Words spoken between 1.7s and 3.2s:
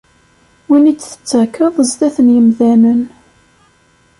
zdat n yemdanen.